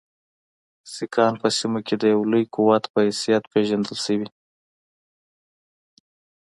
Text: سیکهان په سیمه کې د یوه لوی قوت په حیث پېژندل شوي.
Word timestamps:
سیکهان 0.93 1.33
په 1.41 1.47
سیمه 1.57 1.79
کې 1.87 1.95
د 1.97 2.03
یوه 2.13 2.25
لوی 2.31 2.43
قوت 2.55 2.83
په 2.93 2.99
حیث 3.05 3.21
پېژندل 3.53 3.97
شوي. 4.05 4.27